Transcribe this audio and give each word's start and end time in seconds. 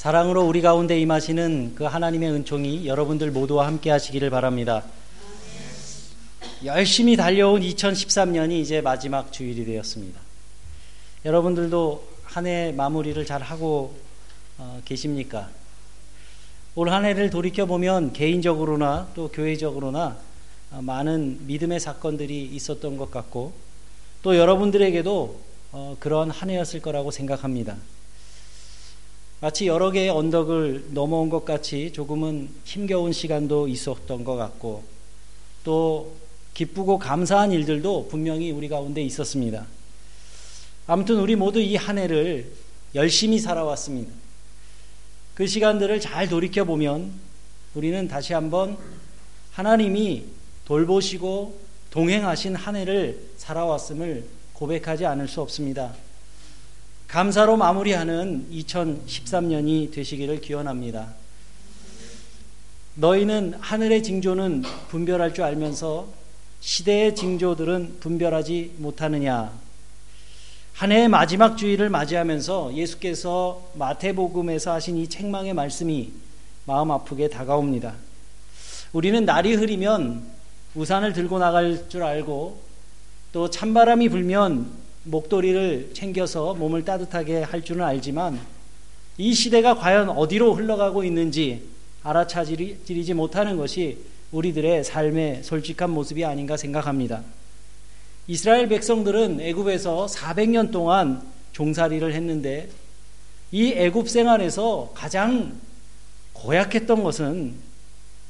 사랑으로 0.00 0.46
우리 0.46 0.62
가운데 0.62 0.98
임하시는 0.98 1.74
그 1.74 1.84
하나님의 1.84 2.30
은총이 2.30 2.86
여러분들 2.86 3.30
모두와 3.30 3.66
함께 3.66 3.90
하시기를 3.90 4.30
바랍니다. 4.30 4.82
열심히 6.64 7.16
달려온 7.16 7.60
2013년이 7.60 8.52
이제 8.52 8.80
마지막 8.80 9.30
주일이 9.30 9.66
되었습니다. 9.66 10.18
여러분들도 11.26 12.02
한 12.24 12.46
해 12.46 12.72
마무리를 12.72 13.22
잘 13.26 13.42
하고 13.42 13.94
어, 14.56 14.80
계십니까? 14.86 15.50
올 16.76 16.88
한 16.88 17.04
해를 17.04 17.28
돌이켜 17.28 17.66
보면 17.66 18.14
개인적으로나 18.14 19.08
또 19.14 19.28
교회적으로나 19.28 20.16
어, 20.70 20.80
많은 20.80 21.46
믿음의 21.46 21.78
사건들이 21.78 22.46
있었던 22.46 22.96
것 22.96 23.10
같고 23.10 23.52
또 24.22 24.34
여러분들에게도 24.38 25.40
어, 25.72 25.96
그런 26.00 26.30
한 26.30 26.48
해였을 26.48 26.80
거라고 26.80 27.10
생각합니다. 27.10 27.76
마치 29.40 29.66
여러 29.66 29.90
개의 29.90 30.10
언덕을 30.10 30.88
넘어온 30.90 31.30
것 31.30 31.46
같이 31.46 31.92
조금은 31.92 32.50
힘겨운 32.64 33.12
시간도 33.12 33.68
있었던 33.68 34.22
것 34.22 34.36
같고 34.36 34.84
또 35.64 36.14
기쁘고 36.52 36.98
감사한 36.98 37.52
일들도 37.52 38.08
분명히 38.08 38.50
우리 38.50 38.68
가운데 38.68 39.00
있었습니다. 39.02 39.66
아무튼 40.86 41.20
우리 41.20 41.36
모두 41.36 41.60
이 41.60 41.76
한 41.76 41.96
해를 41.96 42.52
열심히 42.94 43.38
살아왔습니다. 43.38 44.12
그 45.34 45.46
시간들을 45.46 46.00
잘 46.00 46.28
돌이켜 46.28 46.64
보면 46.64 47.12
우리는 47.74 48.08
다시 48.08 48.34
한번 48.34 48.76
하나님이 49.52 50.24
돌보시고 50.66 51.58
동행하신 51.90 52.56
한 52.56 52.76
해를 52.76 53.30
살아왔음을 53.38 54.24
고백하지 54.52 55.06
않을 55.06 55.28
수 55.28 55.40
없습니다. 55.40 55.94
감사로 57.10 57.56
마무리하는 57.56 58.46
2013년이 58.52 59.92
되시기를 59.92 60.40
기원합니다. 60.40 61.12
너희는 62.94 63.54
하늘의 63.58 64.04
징조는 64.04 64.62
분별할 64.90 65.34
줄 65.34 65.42
알면서 65.42 66.06
시대의 66.60 67.16
징조들은 67.16 67.96
분별하지 67.98 68.74
못하느냐. 68.78 69.52
한 70.74 70.92
해의 70.92 71.08
마지막 71.08 71.56
주일을 71.56 71.90
맞이하면서 71.90 72.76
예수께서 72.76 73.68
마태복음에서 73.74 74.72
하신 74.74 74.96
이 74.96 75.08
책망의 75.08 75.52
말씀이 75.54 76.12
마음 76.64 76.92
아프게 76.92 77.28
다가옵니다. 77.28 77.96
우리는 78.92 79.24
날이 79.24 79.54
흐리면 79.54 80.22
우산을 80.76 81.12
들고 81.12 81.40
나갈 81.40 81.88
줄 81.88 82.04
알고 82.04 82.60
또 83.32 83.50
찬바람이 83.50 84.10
불면 84.10 84.79
목도리를 85.04 85.90
챙겨서 85.94 86.54
몸을 86.54 86.84
따뜻하게 86.84 87.42
할 87.42 87.64
줄은 87.64 87.82
알지만 87.82 88.38
이 89.18 89.34
시대가 89.34 89.74
과연 89.74 90.10
어디로 90.10 90.54
흘러가고 90.54 91.04
있는지 91.04 91.62
알아차리지 92.02 93.14
못하는 93.14 93.56
것이 93.56 93.98
우리들의 94.32 94.84
삶의 94.84 95.42
솔직한 95.42 95.90
모습이 95.90 96.24
아닌가 96.24 96.56
생각합니다. 96.56 97.22
이스라엘 98.26 98.68
백성들은 98.68 99.40
애굽에서 99.40 100.06
400년 100.06 100.70
동안 100.70 101.22
종살이를 101.52 102.14
했는데 102.14 102.68
이 103.50 103.72
애굽 103.72 104.08
생활에서 104.08 104.92
가장 104.94 105.58
고약했던 106.34 107.02
것은 107.02 107.54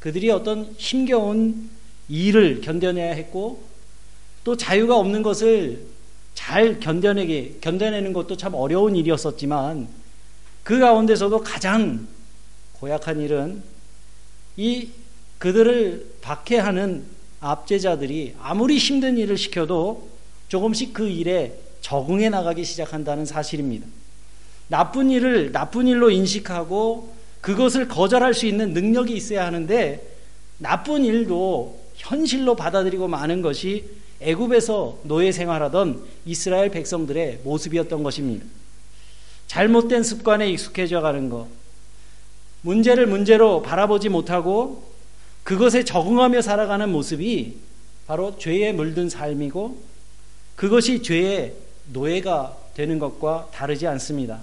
그들이 0.01 0.31
어떤 0.31 0.75
힘겨운 0.79 1.69
일을 2.09 2.63
견뎌내야 2.63 3.13
했고 3.13 3.63
또 4.43 4.57
자유가 4.57 4.97
없는 4.97 5.23
것을 5.23 5.90
잘 6.35 6.81
견뎌내게 6.81 7.59
견뎌내는 7.61 8.13
것도 8.13 8.37
참 8.37 8.55
어려운 8.55 8.97
일이었었지만 8.97 9.89
그 10.63 10.79
가운데서도 10.79 11.41
가장 11.41 12.07
고약한 12.75 13.21
일은 13.21 13.63
이 14.57 14.89
그들을 15.39 16.17
박해하는 16.21 17.05
압제자들이 17.41 18.35
아무리 18.41 18.77
힘든 18.77 19.17
일을 19.17 19.37
시켜도 19.39 20.09
조금씩 20.49 20.93
그 20.93 21.09
일에 21.09 21.59
적응해 21.81 22.29
나가기 22.29 22.65
시작한다는 22.65 23.25
사실입니다. 23.25 23.87
나쁜 24.69 25.11
일을 25.11 25.53
나쁜 25.53 25.87
일로 25.87 26.11
인식하고 26.11 27.15
그것을 27.41 27.89
거절할 27.89 28.35
수 28.35 28.47
있는 28.47 28.73
능력이 28.73 29.15
있어야 29.15 29.47
하는데 29.47 30.07
나쁜 30.59 31.05
일도 31.05 31.81
현실로 31.97 32.55
받아들이고 32.55 33.09
마는 33.09 33.43
것이 33.43 33.85
애굽에서 34.21 35.01
노예 35.05 35.33
생활하던 35.33 36.05
이스라엘 36.27 36.71
백성들의 36.71 37.41
모습이었던 37.45 38.03
것입니다. 38.03 38.45
잘못된 39.47 40.03
습관에 40.03 40.49
익숙해져 40.51 41.01
가는 41.01 41.29
것, 41.29 41.49
문제를 42.63 43.07
문제로 43.07 43.63
바라보지 43.63 44.09
못하고 44.09 44.85
그것에 45.43 45.85
적응하며 45.85 46.43
살아가는 46.43 46.91
모습이 46.91 47.57
바로 48.07 48.37
죄에 48.39 48.73
물든 48.73 49.09
삶이고 49.09 49.79
그것이 50.57 51.03
죄의 51.03 51.55
노예가 51.93 52.57
되는 52.75 52.99
것과 52.99 53.49
다르지 53.53 53.87
않습니다. 53.87 54.41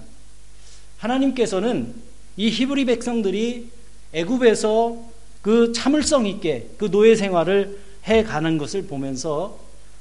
하나님께서는 0.98 1.94
이 2.36 2.50
히브리 2.50 2.86
백성들이 2.86 3.70
애굽에서 4.12 4.98
그 5.42 5.72
참을성 5.72 6.26
있게 6.26 6.70
그 6.76 6.90
노예 6.90 7.14
생활을 7.14 7.78
해 8.06 8.24
가는 8.24 8.58
것을 8.58 8.86
보면서 8.86 9.58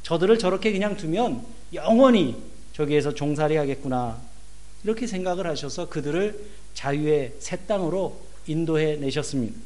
저들을 0.07 0.39
저렇게 0.39 0.71
그냥 0.71 0.95
두면 0.95 1.43
영원히 1.73 2.37
저기에서 2.71 3.13
종살이 3.13 3.57
하겠구나 3.57 4.17
이렇게 4.85 5.05
생각을 5.05 5.45
하셔서 5.47 5.89
그들을 5.89 6.47
자유의 6.73 7.33
새 7.39 7.57
땅으로 7.67 8.17
인도해 8.47 8.95
내셨습니다. 8.95 9.59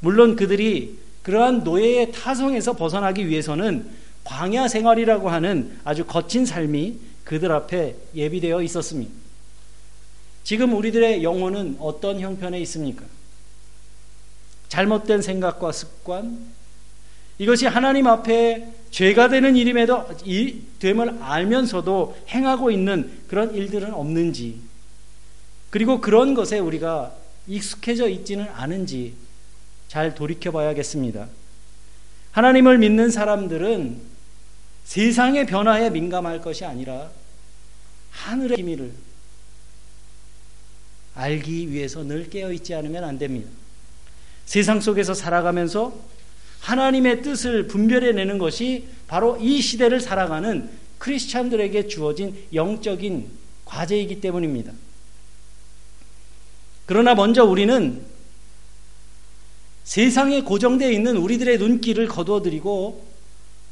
물론 0.00 0.36
그들이 0.36 0.98
그러한 1.22 1.64
노예의 1.64 2.12
타성에서 2.12 2.74
벗어나기 2.74 3.28
위해서는 3.28 3.88
광야 4.24 4.68
생활이라고 4.68 5.30
하는 5.30 5.78
아주 5.84 6.04
거친 6.04 6.44
삶이 6.44 6.98
그들 7.24 7.50
앞에 7.50 7.96
예비되어 8.14 8.60
있었습니다. 8.60 9.10
지금 10.44 10.74
우리들의 10.74 11.22
영혼은 11.22 11.78
어떤 11.80 12.20
형편에 12.20 12.60
있습니까? 12.60 13.06
잘못된 14.68 15.22
생각과 15.22 15.72
습관, 15.72 16.54
이것이 17.38 17.66
하나님 17.66 18.06
앞에 18.06 18.66
죄가 18.96 19.28
되는 19.28 19.56
일임에도 19.56 20.08
됨을 20.78 21.22
알면서도 21.22 22.16
행하고 22.30 22.70
있는 22.70 23.12
그런 23.28 23.54
일들은 23.54 23.92
없는지, 23.92 24.58
그리고 25.68 26.00
그런 26.00 26.32
것에 26.32 26.58
우리가 26.58 27.14
익숙해져 27.46 28.08
있지는 28.08 28.48
않은지 28.48 29.12
잘 29.88 30.14
돌이켜 30.14 30.50
봐야겠습니다. 30.50 31.28
하나님을 32.32 32.78
믿는 32.78 33.10
사람들은 33.10 34.00
세상의 34.84 35.44
변화에 35.44 35.90
민감할 35.90 36.40
것이 36.40 36.64
아니라 36.64 37.10
하늘의 38.12 38.56
비밀을 38.56 38.94
알기 41.16 41.70
위해서 41.70 42.02
늘 42.02 42.30
깨어 42.30 42.50
있지 42.50 42.74
않으면 42.74 43.04
안 43.04 43.18
됩니다. 43.18 43.50
세상 44.46 44.80
속에서 44.80 45.12
살아가면서 45.12 46.15
하나님의 46.66 47.22
뜻을 47.22 47.68
분별해 47.68 48.10
내는 48.10 48.38
것이 48.38 48.88
바로 49.06 49.36
이 49.36 49.60
시대를 49.60 50.00
살아가는 50.00 50.68
크리스찬들에게 50.98 51.86
주어진 51.86 52.36
영적인 52.52 53.28
과제이기 53.64 54.20
때문입니다. 54.20 54.72
그러나 56.86 57.14
먼저 57.14 57.44
우리는 57.44 58.02
세상에 59.84 60.40
고정되어 60.40 60.90
있는 60.90 61.16
우리들의 61.16 61.58
눈길을 61.58 62.08
거두어드리고 62.08 63.06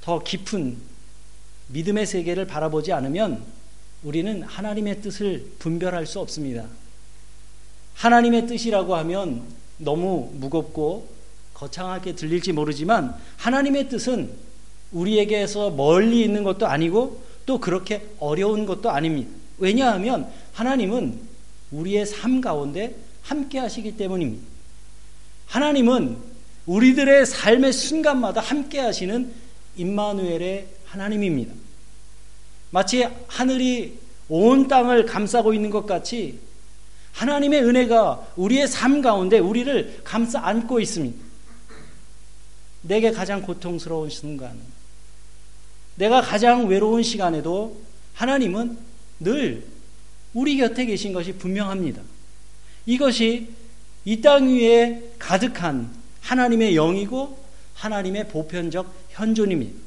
더 0.01 0.23
깊은 0.23 0.77
믿음의 1.69 2.07
세계를 2.07 2.47
바라보지 2.47 2.93
않으면 2.93 3.43
우리는 4.05 4.41
하나님의 4.43 5.03
뜻을 5.03 5.51
분별할 5.59 6.07
수 6.07 6.21
없습니다. 6.21 6.69
하나님의 7.95 8.47
뜻이라고 8.47 8.95
하면 8.95 9.43
너무 9.79 10.31
무겁고 10.35 11.14
거창하게 11.55 12.15
들릴지 12.15 12.53
모르지만 12.53 13.15
하나님의 13.37 13.89
뜻은 13.89 14.31
우리에게서 14.93 15.71
멀리 15.71 16.23
있는 16.23 16.45
것도 16.45 16.67
아니고 16.67 17.23
또 17.47 17.59
그렇게 17.59 18.07
어려운 18.19 18.67
것도 18.67 18.91
아닙니다. 18.91 19.31
왜냐하면 19.59 20.31
하나님은 20.53 21.19
우리의 21.71 22.07
삶 22.07 22.41
가운데 22.41 22.97
함께 23.23 23.59
하시기 23.59 23.97
때문입니다. 23.97 24.45
하나님은 25.47 26.17
우리들의 26.67 27.27
삶의 27.27 27.73
순간마다 27.73 28.41
함께 28.41 28.81
하시는 28.81 29.33
임마누엘의 29.77 30.67
하나님입니다. 30.87 31.53
마치 32.71 33.07
하늘이 33.27 33.99
온 34.29 34.69
땅을 34.69 35.07
감싸고 35.07 35.55
있는 35.55 35.71
것 35.71 35.87
같이 35.87 36.39
하나님의 37.13 37.63
은혜가 37.63 38.27
우리의 38.37 38.67
삶 38.67 39.01
가운데 39.03 39.39
우리를 39.39 40.01
감싸 40.03 40.41
안고 40.41 40.81
있습니다. 40.81 41.24
내게 42.85 43.11
가장 43.11 43.43
고통스러운 43.43 44.11
순간, 44.11 44.59
내가 45.97 46.21
가장 46.21 46.67
외로운 46.69 47.03
시간에도 47.03 47.81
하나님은 48.15 48.79
늘 49.21 49.67
우리 50.35 50.57
곁에 50.57 50.85
계신 50.85 51.13
것이 51.13 51.33
분명합니다. 51.35 52.03
이것이 52.87 53.49
이 54.05 54.21
땅 54.21 54.49
위에 54.49 55.13
가득한 55.19 55.91
하나님의 56.21 56.75
영이고 56.75 57.39
하나님의 57.75 58.29
보편적 58.29 58.93
현존입니다. 59.11 59.79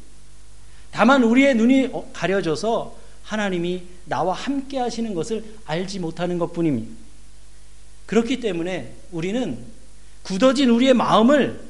다만 0.92 1.24
우리의 1.24 1.54
눈이 1.56 1.90
어, 1.94 2.10
가려져서 2.14 2.98
하나님이 3.24 3.84
나와 4.06 4.34
함께 4.34 4.80
하시는 4.80 5.14
것을 5.14 5.44
알지 5.66 6.00
못하는 6.00 6.40
것 6.40 6.52
뿐입니다. 6.54 6.90
그렇기 8.08 8.40
때문에 8.40 8.94
우리는 9.12 9.58
굳어진 10.24 10.70
우리의 10.70 10.94
마음을 10.94 11.62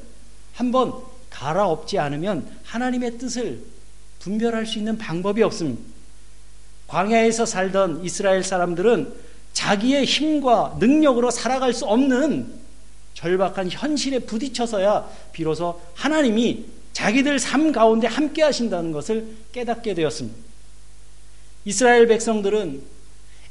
한번 0.54 1.07
갈아엎지 1.38 1.98
않으면 1.98 2.48
하나님의 2.64 3.18
뜻을 3.18 3.60
분별할 4.18 4.66
수 4.66 4.78
있는 4.78 4.98
방법이 4.98 5.42
없습니다. 5.44 5.80
광야에서 6.88 7.46
살던 7.46 8.04
이스라엘 8.04 8.42
사람들은 8.42 9.12
자기의 9.52 10.04
힘과 10.04 10.76
능력으로 10.80 11.30
살아갈 11.30 11.72
수 11.72 11.84
없는 11.84 12.52
절박한 13.14 13.70
현실에 13.70 14.20
부딪혀서야 14.20 15.08
비로소 15.32 15.80
하나님이 15.94 16.64
자기들 16.92 17.38
삶 17.38 17.70
가운데 17.70 18.08
함께 18.08 18.42
하신다는 18.42 18.90
것을 18.90 19.28
깨닫게 19.52 19.94
되었습니다. 19.94 20.36
이스라엘 21.64 22.08
백성들은 22.08 22.82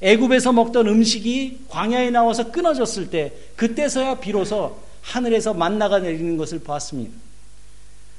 애굽에서 0.01 0.51
먹던 0.51 0.87
음식이 0.87 1.65
광야에 1.69 2.09
나와서 2.09 2.51
끊어졌을 2.51 3.09
때 3.09 3.33
그때서야 3.55 4.19
비로소 4.19 4.77
하늘에서 5.01 5.53
만나가 5.53 5.99
내리는 5.99 6.35
것을 6.35 6.59
보았습니다. 6.59 7.26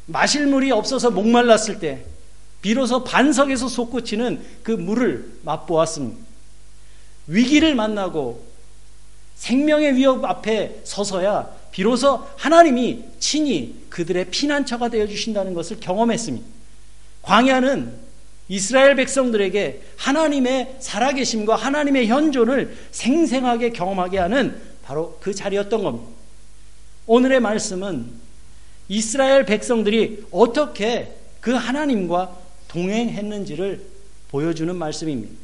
마실 0.08 0.46
물이 0.46 0.70
없어서 0.72 1.10
목말랐을 1.10 1.81
때 1.81 2.05
비로소 2.62 3.05
반석에서 3.05 3.69
솟구치는 3.69 4.43
그 4.62 4.72
물을 4.72 5.38
맛보았습니다. 5.43 6.19
위기를 7.26 7.75
만나고 7.75 8.43
생명의 9.37 9.94
위협 9.94 10.25
앞에 10.25 10.81
서서야 10.82 11.50
비로소 11.70 12.26
하나님이 12.37 13.05
친히 13.20 13.75
그들의 13.90 14.31
피난처가 14.31 14.88
되어 14.88 15.06
주신다는 15.06 15.52
것을 15.55 15.78
경험했습니다. 15.78 16.46
광야는 17.22 18.08
이스라엘 18.49 18.96
백성들에게 18.96 19.82
하나님의 19.99 20.76
살아계심과 20.81 21.54
하나님의 21.54 22.06
현존을 22.06 22.76
생생하게 22.93 23.70
경험하게 23.70 24.19
하는 24.19 24.58
바로 24.82 25.19
그 25.20 25.34
자리였던 25.34 25.82
겁니다. 25.82 26.08
오늘의 27.06 27.40
말씀은 27.40 28.27
이스라엘 28.88 29.44
백성들이 29.44 30.26
어떻게 30.31 31.14
그 31.40 31.52
하나님과 31.52 32.37
동행했는지를 32.69 33.85
보여주는 34.31 34.75
말씀입니다. 34.75 35.35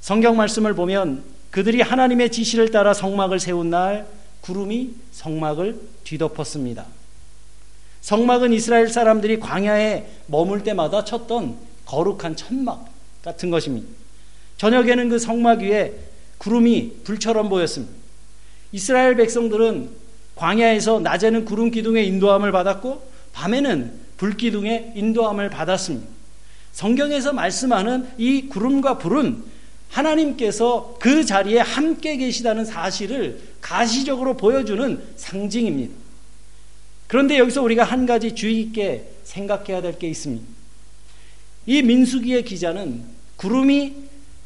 성경 0.00 0.36
말씀을 0.36 0.74
보면 0.74 1.22
그들이 1.50 1.80
하나님의 1.80 2.30
지시를 2.30 2.70
따라 2.70 2.94
성막을 2.94 3.40
세운 3.40 3.70
날 3.70 4.06
구름이 4.40 4.94
성막을 5.12 5.80
뒤덮었습니다. 6.04 6.86
성막은 8.00 8.52
이스라엘 8.52 8.88
사람들이 8.88 9.38
광야에 9.40 10.06
머물 10.26 10.62
때마다 10.62 11.04
쳤던 11.04 11.58
거룩한 11.84 12.36
천막 12.36 12.88
같은 13.22 13.50
것입니다. 13.50 13.88
저녁에는 14.56 15.08
그 15.08 15.18
성막 15.18 15.60
위에 15.60 15.94
구름이 16.38 17.02
불처럼 17.04 17.48
보였습니다. 17.48 17.92
이스라엘 18.72 19.16
백성들은 19.16 20.07
광야에서 20.38 21.00
낮에는 21.00 21.44
구름 21.44 21.70
기둥의 21.70 22.06
인도함을 22.06 22.52
받았고 22.52 23.02
밤에는 23.32 23.92
불 24.16 24.36
기둥의 24.36 24.92
인도함을 24.94 25.50
받았습니다. 25.50 26.06
성경에서 26.72 27.32
말씀하는 27.32 28.08
이 28.18 28.48
구름과 28.48 28.98
불은 28.98 29.42
하나님께서 29.90 30.96
그 31.00 31.24
자리에 31.24 31.58
함께 31.58 32.16
계시다는 32.16 32.64
사실을 32.64 33.40
가시적으로 33.60 34.36
보여주는 34.36 35.02
상징입니다. 35.16 35.94
그런데 37.08 37.38
여기서 37.38 37.62
우리가 37.62 37.84
한 37.84 38.06
가지 38.06 38.34
주의 38.34 38.60
있게 38.60 39.10
생각해야 39.24 39.82
될 39.82 39.98
게 39.98 40.08
있습니다. 40.08 40.44
이 41.66 41.82
민수기의 41.82 42.44
기자는 42.44 43.02
구름이 43.36 43.94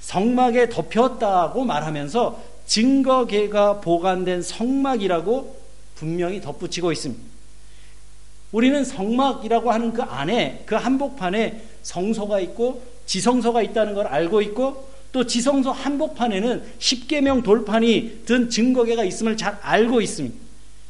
성막에 0.01 0.69
덮였다고 0.71 1.65
말하면서 1.65 2.43
증거계가 2.67 3.81
보관된 3.81 4.43
성막이라고 4.43 5.62
분명히 5.95 6.41
덧붙이고 6.41 6.93
있습니다. 6.93 7.23
우리는 8.53 8.85
성막이라고 8.85 9.73
하는 9.73 9.93
그 9.93 10.03
안에 10.03 10.65
그 10.67 10.75
한복판에 10.75 11.63
성소가 11.83 12.41
있고 12.41 12.83
지성소가 13.07 13.63
있다는 13.63 13.95
걸 13.95 14.07
알고 14.07 14.43
있고 14.43 14.93
또 15.13 15.27
지성소 15.27 15.73
한복판에는 15.73 16.63
십계명 16.79 17.43
돌판이 17.43 18.23
든 18.25 18.49
증거계가 18.49 19.05
있음을 19.05 19.37
잘 19.37 19.59
알고 19.61 20.01
있습니다. 20.01 20.37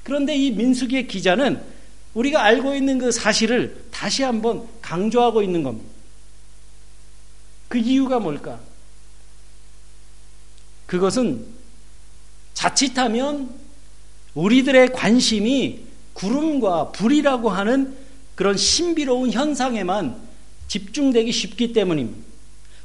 그런데 0.05 0.35
이 0.37 0.51
민수기의 0.51 1.09
기자는 1.09 1.61
우리가 2.15 2.43
알고 2.43 2.75
있는 2.75 2.99
그 2.99 3.11
사실을 3.11 3.85
다시 3.91 4.23
한번 4.23 4.67
강조하고 4.81 5.43
있는 5.43 5.63
겁니다. 5.63 5.89
그 7.69 7.79
이유가 7.79 8.19
뭘까? 8.19 8.61
그것은 10.87 11.47
자칫하면 12.55 13.62
우리들의 14.35 14.93
관심이 14.93 15.81
구름과 16.15 16.93
불이라고 16.93 17.51
하는 17.51 17.95
그런 18.35 18.57
신비로운 18.57 19.31
현상에만 19.31 20.17
집중되기 20.69 21.33
쉽기 21.33 21.73
때문입니다. 21.73 22.19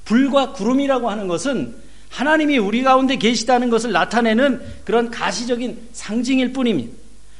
불과 0.06 0.54
구름이라고 0.54 1.10
하는 1.10 1.28
것은 1.28 1.76
하나님이 2.10 2.58
우리 2.58 2.84
가운데 2.84 3.18
계시다는 3.18 3.70
것을 3.70 3.92
나타내는 3.92 4.62
그런 4.86 5.12
가시적인 5.12 5.90
상징일 5.94 6.54
뿐입니다. 6.54 6.94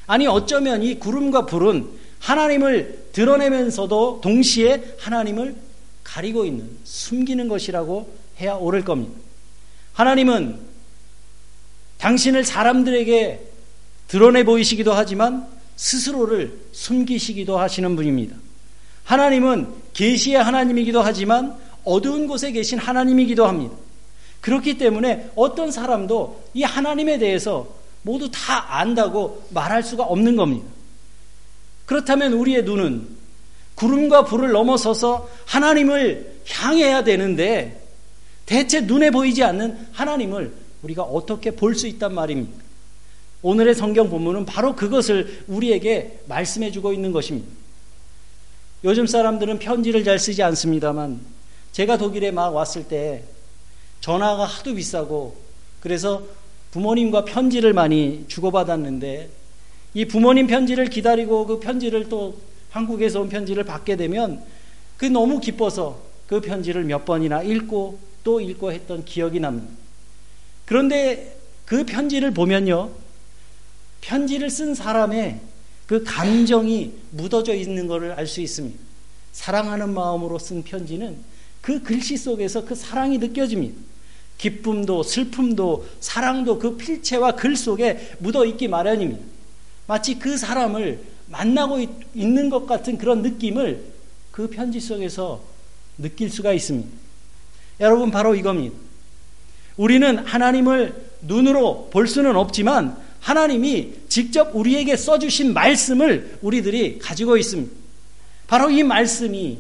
아니 0.08 0.28
어쩌면 0.28 0.84
이 0.84 1.00
구름과 1.00 1.46
불은 1.46 1.88
하나님을 2.20 3.10
드러내면서도 3.12 4.22
동시에 4.22 4.96
하나님을 5.00 5.56
가리고 6.04 6.46
있는 6.46 6.70
숨기는 6.84 7.48
것이라고 7.48 8.14
해야 8.40 8.54
옳을 8.54 8.84
겁니다. 8.84 9.14
하나님은 9.94 10.60
당신을 11.98 12.44
사람들에게 12.44 13.42
드러내 14.08 14.44
보이시기도 14.44 14.94
하지만 14.94 15.48
스스로를 15.76 16.58
숨기시기도 16.72 17.58
하시는 17.58 17.96
분입니다. 17.96 18.36
하나님은 19.04 19.68
계시의 19.94 20.42
하나님이기도 20.42 21.02
하지만 21.02 21.56
어두운 21.84 22.28
곳에 22.28 22.52
계신 22.52 22.80
하나님이기도 22.80 23.46
합니다. 23.46 23.76
그렇기 24.42 24.78
때문에 24.78 25.32
어떤 25.36 25.72
사람도 25.72 26.44
이 26.54 26.64
하나님에 26.64 27.18
대해서 27.18 27.68
모두 28.02 28.30
다 28.32 28.78
안다고 28.80 29.48
말할 29.52 29.84
수가 29.84 30.04
없는 30.04 30.36
겁니다. 30.36 30.68
그렇다면 31.86 32.34
우리의 32.34 32.64
눈은 32.64 33.08
구름과 33.76 34.26
불을 34.26 34.52
넘어서서 34.52 35.30
하나님을 35.46 36.42
향해야 36.50 37.04
되는데 37.04 37.84
대체 38.46 38.82
눈에 38.82 39.12
보이지 39.12 39.44
않는 39.44 39.88
하나님을 39.92 40.54
우리가 40.84 41.04
어떻게 41.04 41.52
볼 41.52 41.76
수 41.76 41.88
있단 41.88 42.14
말입니까? 42.14 42.67
오늘의 43.48 43.76
성경 43.76 44.10
본문은 44.10 44.46
바로 44.46 44.76
그것을 44.76 45.46
우리에게 45.48 46.20
말씀해 46.28 46.70
주고 46.70 46.92
있는 46.92 47.14
것입니다. 47.14 47.48
요즘 48.84 49.08
사람들은 49.08 49.60
편지를 49.60 50.04
잘 50.04 50.20
쓰지 50.20 50.44
않습니다만 50.44 51.22
제가 51.72 51.98
독일에 51.98 52.32
막 52.32 52.54
왔을 52.54 52.90
때 52.90 53.24
전화가 54.02 54.44
하도 54.44 54.76
비싸고 54.76 55.38
그래서 55.80 56.24
부모님과 56.72 57.24
편지를 57.24 57.72
많이 57.72 58.26
주고받았는데 58.28 59.30
이 59.94 60.06
부모님 60.06 60.48
편지를 60.48 60.90
기다리고 60.90 61.48
그 61.48 61.62
편지를 61.62 62.10
또 62.10 62.38
한국에서 62.72 63.22
온 63.22 63.30
편지를 63.30 63.64
받게 63.64 63.96
되면 63.96 64.44
그 64.98 65.06
너무 65.06 65.40
기뻐서 65.40 66.02
그 66.28 66.42
편지를 66.42 66.84
몇 66.84 67.06
번이나 67.06 67.44
읽고 67.44 67.98
또 68.26 68.42
읽고 68.42 68.74
했던 68.74 69.06
기억이 69.06 69.40
납니다. 69.40 69.70
그런데 70.66 71.38
그 71.66 71.86
편지를 71.86 72.32
보면요. 72.32 73.07
편지를 74.02 74.50
쓴 74.50 74.76
사람의 74.76 75.40
그 75.88 76.04
감정이 76.04 76.94
묻어져 77.12 77.54
있는 77.54 77.88
것을 77.88 78.12
알 78.12 78.28
수 78.28 78.42
있습니다. 78.42 78.78
사랑하는 79.32 79.94
마음으로 79.94 80.40
쓴 80.40 80.64
편지는 80.64 81.18
그 81.62 81.82
글씨 81.84 82.18
속에서 82.18 82.66
그 82.66 82.76
사랑이 82.76 83.18
느껴집니다. 83.18 83.80
기쁨도 84.38 85.04
슬픔도 85.04 85.88
사랑도 86.00 86.60
그 86.60 86.78
필체와 86.78 87.34
글 87.34 87.56
속에 87.56 88.16
묻어 88.20 88.46
있기 88.46 88.68
마련입니다. 88.68 89.24
마치 89.88 90.20
그 90.20 90.38
사람을 90.38 91.00
만나고 91.28 91.80
있는 92.14 92.50
것 92.50 92.66
같은 92.66 92.98
그런 92.98 93.22
느낌을 93.22 93.84
그 94.32 94.50
편지 94.50 94.80
속에서 94.80 95.42
느낄 95.98 96.30
수가 96.30 96.54
있습니다. 96.54 96.90
여러분 97.80 98.12
바로 98.12 98.36
이겁니다. 98.36 98.76
우리는 99.76 100.18
하나님을 100.18 101.12
눈으로 101.22 101.90
볼 101.92 102.08
수는 102.08 102.36
없지만 102.36 102.98
하나님이 103.28 103.94
직접 104.08 104.56
우리에게 104.56 104.96
써주신 104.96 105.54
말씀을 105.54 106.38
우리들이 106.42 106.98
가지고 107.00 107.36
있습니다. 107.36 107.76
바로 108.48 108.70
이 108.70 108.84
말씀이 108.84 109.58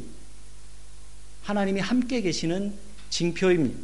하나님이 1.44 1.82
함께 1.82 2.22
계시는 2.22 2.72
징표입니다. 3.10 3.78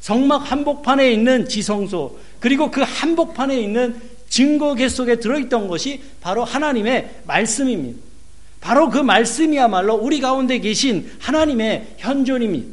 성막 0.00 0.52
한복판에 0.52 1.10
있는 1.10 1.48
지성소, 1.48 2.20
그리고 2.38 2.70
그 2.70 2.82
한복판에 2.82 3.58
있는 3.58 3.98
증거계 4.28 4.90
속에 4.90 5.16
들어있던 5.16 5.68
것이 5.68 6.02
바로 6.20 6.44
하나님의 6.44 7.22
말씀입니다. 7.26 7.98
바로 8.60 8.90
그 8.90 8.98
말씀이야말로 8.98 9.94
우리 9.94 10.20
가운데 10.20 10.58
계신 10.58 11.10
하나님의 11.20 11.94
현존입니다. 11.96 12.68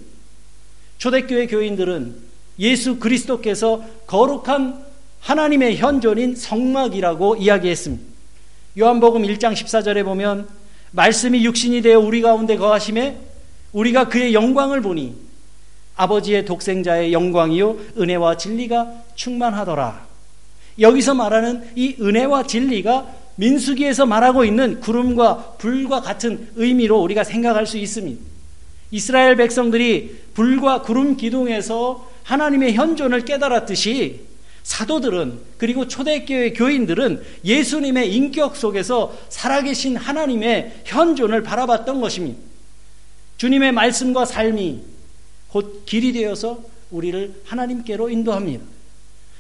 초대교회 0.98 1.48
교인들은 1.48 2.14
예수 2.60 3.00
그리스도께서 3.00 3.86
거룩한 4.06 4.91
하나님의 5.22 5.78
현존인 5.78 6.36
성막이라고 6.36 7.38
이야기했습니다. 7.38 8.04
요한복음 8.80 9.24
1장 9.24 9.54
14절에 9.54 10.04
보면 10.04 10.48
말씀이 10.92 11.46
육신이 11.46 11.82
되어 11.82 12.00
우리 12.00 12.22
가운데 12.22 12.58
거하심에 12.58 13.18
우리가 13.72 14.10
그의 14.10 14.34
영광을 14.34 14.82
보니 14.82 15.16
아버지의 15.96 16.46
독생자의 16.46 17.14
영광이요 17.14 17.78
은혜와 17.98 18.38
진리가 18.38 18.92
충만하더라. 19.16 20.06
여기서 20.80 21.14
말하는 21.14 21.70
이 21.76 21.96
은혜와 22.02 22.44
진리가 22.44 23.08
민수기에서 23.36 24.06
말하고 24.06 24.44
있는 24.46 24.80
구름과 24.80 25.56
불과 25.58 26.02
같은 26.02 26.50
의미로 26.56 27.02
우리가 27.02 27.24
생각할 27.24 27.68
수 27.68 27.78
있습니다. 27.78 28.22
이스라엘 28.92 29.36
백성들이 29.36 30.22
불과 30.34 30.82
구름 30.82 31.16
기둥에서 31.16 32.10
하나님의 32.24 32.74
현존을 32.74 33.26
깨달았듯이 33.26 34.31
사도들은 34.64 35.40
그리고 35.58 35.88
초대교회 35.88 36.54
교인들은 36.54 37.22
예수님의 37.44 38.14
인격 38.14 38.56
속에서 38.56 39.16
살아계신 39.30 39.96
하나님의 39.98 40.82
현존을 40.86 41.44
바라봤던 41.44 42.00
것입니다. 42.02 42.40
주님의 43.38 43.72
말씀과 43.72 44.26
삶이 44.26 44.82
곧 45.50 45.84
길이 45.86 46.14
되어서 46.14 46.60
우리를 46.92 47.42
하나님께로 47.46 48.10
인도합니다. 48.10 48.64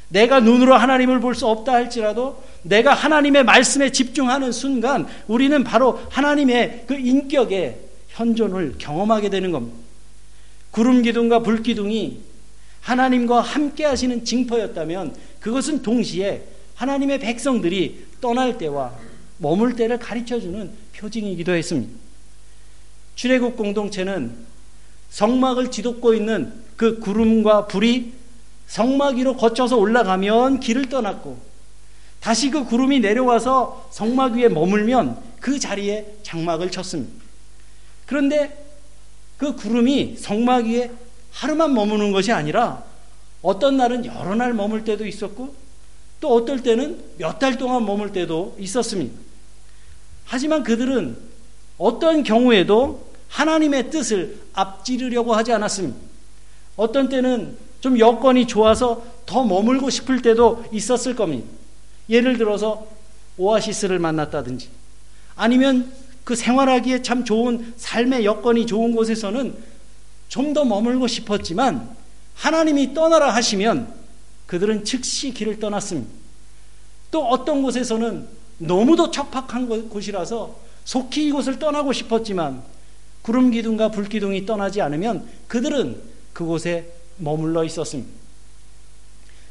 내가 0.09 0.39
눈으로 0.39 0.75
하나님을 0.75 1.19
볼 1.19 1.35
수 1.35 1.47
없다 1.47 1.71
할지라도 1.71 2.43
내가 2.63 2.93
하나님의 2.93 3.43
말씀에 3.45 3.91
집중하는 3.91 4.51
순간 4.51 5.07
우리는 5.27 5.63
바로 5.63 6.01
하나님의 6.09 6.83
그 6.87 6.95
인격의 6.95 7.77
현존을 8.09 8.75
경험하게 8.77 9.29
되는 9.29 9.51
겁니다. 9.51 9.77
구름 10.71 11.01
기둥과 11.01 11.39
불 11.39 11.63
기둥이 11.63 12.19
하나님과 12.81 13.41
함께 13.41 13.85
하시는 13.85 14.25
징표였다면 14.25 15.15
그것은 15.39 15.81
동시에 15.81 16.43
하나님의 16.75 17.19
백성들이 17.19 18.05
떠날 18.19 18.57
때와 18.57 18.93
머물 19.37 19.75
때를 19.75 19.97
가르쳐 19.97 20.39
주는 20.39 20.71
표징이기도 20.95 21.53
했습니다. 21.53 21.93
출애굽 23.15 23.55
공동체는 23.55 24.35
성막을 25.09 25.69
뒤덮고 25.69 26.13
있는 26.13 26.53
그 26.75 26.99
구름과 26.99 27.67
불이 27.67 28.13
성막 28.67 29.17
위로 29.17 29.35
거쳐서 29.35 29.77
올라가면 29.77 30.59
길을 30.59 30.89
떠났고 30.89 31.37
다시 32.19 32.49
그 32.49 32.65
구름이 32.65 32.99
내려와서 33.01 33.89
성막 33.91 34.33
위에 34.33 34.47
머물면 34.47 35.17
그 35.39 35.59
자리에 35.59 36.17
장막을 36.23 36.71
쳤습니다. 36.71 37.13
그런데 38.05 38.65
그 39.37 39.55
구름이 39.55 40.17
성막 40.17 40.65
위에 40.65 40.91
하루만 41.41 41.73
머무는 41.73 42.11
것이 42.11 42.31
아니라 42.31 42.83
어떤 43.41 43.75
날은 43.75 44.05
여러 44.05 44.35
날 44.35 44.53
머물 44.53 44.83
때도 44.83 45.07
있었고 45.07 45.55
또 46.19 46.35
어떨 46.35 46.61
때는 46.61 47.03
몇 47.17 47.39
달 47.39 47.57
동안 47.57 47.83
머물 47.83 48.13
때도 48.13 48.55
있었습니다. 48.59 49.11
하지만 50.25 50.61
그들은 50.61 51.17
어떤 51.79 52.21
경우에도 52.21 53.07
하나님의 53.29 53.89
뜻을 53.89 54.37
앞지르려고 54.53 55.33
하지 55.33 55.51
않았습니다. 55.51 55.97
어떤 56.75 57.09
때는 57.09 57.57
좀 57.79 57.97
여건이 57.97 58.45
좋아서 58.45 59.03
더 59.25 59.43
머물고 59.43 59.89
싶을 59.89 60.21
때도 60.21 60.63
있었을 60.71 61.15
겁니다. 61.15 61.47
예를 62.07 62.37
들어서 62.37 62.85
오아시스를 63.37 63.97
만났다든지 63.97 64.69
아니면 65.35 65.91
그 66.23 66.35
생활하기에 66.35 67.01
참 67.01 67.25
좋은 67.25 67.73
삶의 67.77 68.25
여건이 68.25 68.67
좋은 68.67 68.95
곳에서는 68.95 69.70
좀 70.31 70.53
더 70.53 70.63
머물고 70.63 71.07
싶었지만 71.07 71.93
하나님이 72.35 72.93
떠나라 72.93 73.35
하시면 73.35 73.93
그들은 74.47 74.85
즉시 74.85 75.33
길을 75.33 75.59
떠났습니다. 75.59 76.09
또 77.11 77.27
어떤 77.27 77.61
곳에서는 77.61 78.27
너무도 78.57 79.11
척박한 79.11 79.89
곳이라서 79.89 80.57
속히 80.85 81.27
이곳을 81.27 81.59
떠나고 81.59 81.91
싶었지만 81.91 82.63
구름 83.21 83.51
기둥과 83.51 83.91
불 83.91 84.07
기둥이 84.07 84.45
떠나지 84.45 84.81
않으면 84.81 85.27
그들은 85.47 86.01
그곳에 86.31 86.89
머물러 87.17 87.65
있었습니다. 87.65 88.09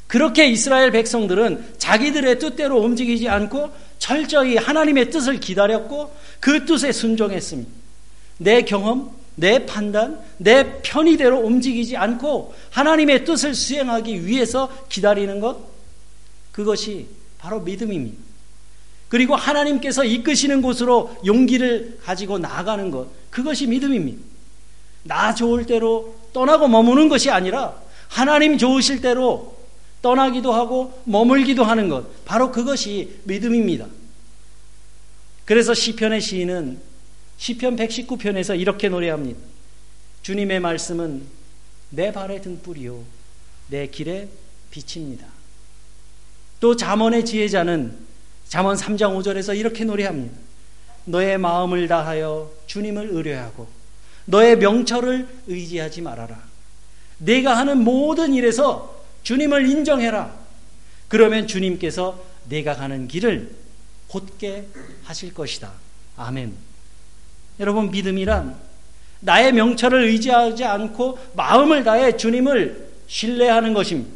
그렇게 0.07 0.49
이스라엘 0.49 0.91
백성들은 0.91 1.75
자기들의 1.77 2.39
뜻대로 2.39 2.79
움직이지 2.81 3.29
않고 3.29 3.69
철저히 3.99 4.57
하나님의 4.57 5.11
뜻을 5.11 5.39
기다렸고 5.39 6.13
그 6.39 6.65
뜻에 6.65 6.91
순종했습니다. 6.91 7.71
내 8.39 8.63
경험, 8.63 9.20
내 9.35 9.65
판단, 9.65 10.19
내 10.37 10.81
편의대로 10.81 11.39
움직이지 11.39 11.97
않고 11.97 12.53
하나님의 12.71 13.25
뜻을 13.25 13.53
수행하기 13.53 14.25
위해서 14.25 14.69
기다리는 14.89 15.39
것, 15.39 15.59
그것이 16.51 17.07
바로 17.37 17.61
믿음입니다. 17.61 18.17
그리고 19.07 19.35
하나님께서 19.35 20.05
이끄시는 20.05 20.61
곳으로 20.61 21.15
용기를 21.25 21.99
가지고 22.03 22.39
나아가는 22.39 22.91
것, 22.91 23.07
그것이 23.29 23.67
믿음입니다. 23.67 24.21
나 25.03 25.33
좋을 25.33 25.65
대로 25.65 26.15
떠나고 26.33 26.67
머무는 26.67 27.09
것이 27.09 27.29
아니라 27.29 27.75
하나님 28.07 28.57
좋으실 28.57 29.01
대로 29.01 29.57
떠나기도 30.01 30.51
하고 30.51 31.01
머물기도 31.05 31.63
하는 31.63 31.89
것, 31.89 32.25
바로 32.25 32.51
그것이 32.51 33.19
믿음입니다. 33.23 33.87
그래서 35.45 35.73
시편의 35.73 36.21
시인은 36.21 36.90
시편 37.41 37.75
119편에서 37.75 38.59
이렇게 38.59 38.87
노래합니다. 38.87 39.39
주님의 40.21 40.59
말씀은 40.59 41.23
내든 41.89 42.61
뿌리요 42.61 43.03
내 43.67 43.87
길에 43.87 44.29
빛입니다. 44.69 45.25
또 46.59 46.75
잠언의 46.75 47.25
지혜자는 47.25 47.97
잠언 48.47 48.75
3장 48.75 49.17
5절에서 49.17 49.57
이렇게 49.57 49.83
노래합니다. 49.85 50.37
너의 51.05 51.39
마음을 51.39 51.87
다하여 51.87 52.53
주님을 52.67 53.09
의뢰하고 53.09 53.67
너의 54.25 54.59
명철을 54.59 55.27
의지하지 55.47 56.01
말아라. 56.01 56.39
내가 57.17 57.57
하는 57.57 57.83
모든 57.83 58.35
일에서 58.35 59.03
주님을 59.23 59.67
인정해라. 59.67 60.31
그러면 61.07 61.47
주님께서 61.47 62.23
내가 62.47 62.75
가는 62.75 63.07
길을 63.07 63.55
곧게 64.09 64.67
하실 65.05 65.33
것이다. 65.33 65.73
아멘. 66.17 66.70
여러분, 67.59 67.91
믿음이란 67.91 68.55
나의 69.19 69.53
명철을 69.53 70.03
의지하지 70.05 70.63
않고 70.63 71.19
마음을 71.35 71.83
다해 71.83 72.17
주님을 72.17 72.89
신뢰하는 73.07 73.73
것입니다. 73.73 74.09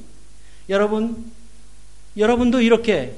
여러분, 0.70 1.32
여러분도 2.18 2.62
이렇게 2.62 3.14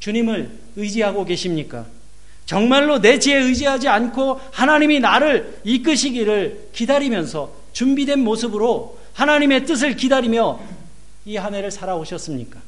주님을 0.00 0.50
의지하고 0.76 1.24
계십니까? 1.24 1.86
정말로 2.46 3.00
내 3.00 3.18
지혜 3.20 3.36
의지하지 3.36 3.86
않고 3.86 4.40
하나님이 4.50 4.98
나를 4.98 5.60
이끄시기를 5.62 6.70
기다리면서 6.72 7.52
준비된 7.72 8.18
모습으로 8.20 8.98
하나님의 9.12 9.66
뜻을 9.66 9.94
기다리며 9.94 10.60
이 11.26 11.36
한 11.36 11.54
해를 11.54 11.70
살아오셨습니까? 11.70 12.58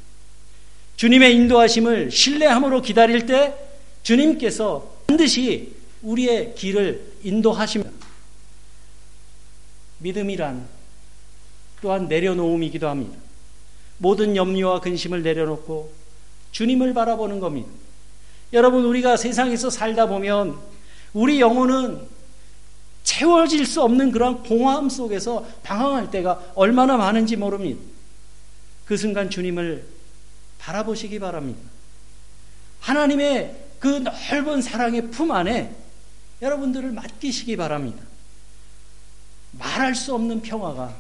주님의 0.97 1.35
인도하심을 1.35 2.11
신뢰함으로 2.13 2.83
기다릴 2.83 3.27
때 3.27 3.55
주님께서 4.05 4.87
반드시 5.07 5.73
우리의 6.03 6.55
길을 6.55 7.15
인도하십니다. 7.23 7.91
믿음이란 9.99 10.67
또한 11.81 12.09
내려놓음이기도 12.09 12.89
합니다. 12.89 13.19
모든 13.99 14.37
염려와 14.37 14.81
근심을 14.81 15.23
내려놓고 15.23 15.93
주님을 16.51 16.93
바라보는 16.95 17.41
겁니다. 17.41 17.69
여러분, 18.53 18.85
우리가 18.85 19.17
세상에서 19.17 19.71
살다 19.71 20.07
보면 20.07 20.59
우리 21.13 21.41
영혼은 21.41 22.01
채워질 23.05 23.67
수 23.67 23.83
없는 23.83 24.13
그런 24.13 24.43
공허함 24.43 24.89
속에서 24.89 25.47
방황할 25.63 26.11
때가 26.11 26.53
얼마나 26.55 26.97
많은지 26.97 27.37
모릅니다. 27.37 27.81
그 28.85 28.97
순간 28.97 29.31
주님을 29.31 29.85
바라보시기 30.59 31.19
바랍니다. 31.19 31.61
하나님의 32.81 33.57
그 33.79 33.89
넓은 33.89 34.63
사랑의 34.63 35.11
품 35.11 35.33
안에 35.33 35.75
여러분들을 36.43 36.91
맡기시기 36.93 37.57
바랍니다. 37.57 38.03
말할 39.53 39.95
수 39.95 40.15
없는 40.15 40.43
평화가 40.43 40.97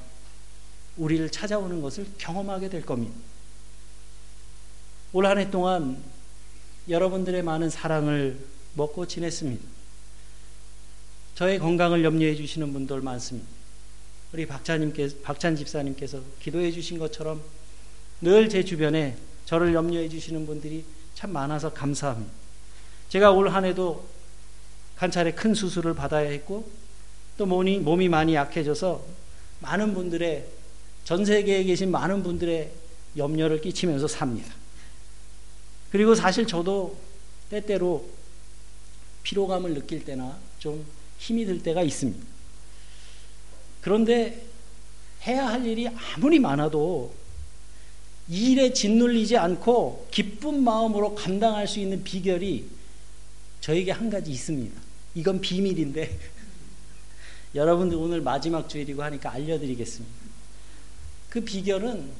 우리를 0.97 1.29
찾아오는 1.31 1.83
것을 1.83 2.07
경험하게 2.19 2.69
될 2.69 2.87
겁니다. 2.87 3.15
올 5.13 5.27
한 5.27 5.39
해 5.39 5.51
동안 5.51 6.03
여러분들의 6.89 7.43
많은 7.43 7.69
사랑을 7.71 8.39
먹고 8.75 9.07
지냈습니다. 9.07 9.63
저의 11.35 11.59
건강을 11.59 12.05
염려해 12.05 12.35
주시는 12.37 12.73
분들 12.73 13.01
많습니다. 13.01 13.49
우리 14.33 14.47
박찬님께 14.47 15.23
박찬 15.23 15.57
집사님께서 15.57 16.21
기도해 16.41 16.73
주신 16.73 16.99
것처럼 16.99 17.43
늘 18.21 18.49
제 18.49 18.65
주변에 18.65 19.17
저를 19.45 19.75
염려해 19.75 20.09
주시는 20.09 20.47
분들이 20.47 20.85
참 21.15 21.33
많아서 21.33 21.73
감사합니다. 21.73 22.33
제가 23.09 23.33
올 23.33 23.49
한 23.49 23.65
해도 23.65 24.09
관찰에 25.03 25.33
큰 25.33 25.53
수술을 25.53 25.95
받아야 25.95 26.31
했고 26.31 26.71
또 27.37 27.45
몸이, 27.45 27.81
몸이 27.81 28.09
많이 28.09 28.37
약해져서 28.37 29.05
많은 29.59 29.95
분들의 29.95 30.47
전 31.03 31.25
세계에 31.25 31.65
계신 31.65 31.91
많은 31.91 32.23
분들의 32.23 32.71
염려를 33.17 33.61
끼치면서 33.61 34.07
삽니다. 34.07 34.55
그리고 35.91 36.15
사실 36.15 36.47
저도 36.47 36.97
때때로 37.51 38.09
피로감을 39.25 39.75
느낄 39.75 40.05
때나 40.05 40.39
좀 40.61 40.87
힘이 41.19 41.47
들 41.47 41.61
때가 41.65 41.83
있습니다. 41.83 42.25
그런데 43.81 44.41
해야 45.27 45.49
할 45.49 45.67
일이 45.67 45.89
아무리 45.89 46.39
많아도 46.39 47.13
일에 48.29 48.73
짓눌리지 48.73 49.37
않고 49.37 50.07
기쁜 50.13 50.63
마음으로 50.63 51.17
감당할 51.17 51.67
수 51.67 51.81
있는 51.81 52.05
비결이 52.05 52.69
저에게 53.61 53.91
한 53.91 54.09
가지 54.09 54.31
있습니다. 54.31 54.92
이건 55.14 55.40
비밀인데 55.40 56.19
여러분들 57.54 57.97
오늘 57.97 58.21
마지막 58.21 58.69
주일이고 58.69 59.02
하니까 59.02 59.33
알려드리겠습니다. 59.33 60.14
그 61.28 61.40
비결은 61.40 62.11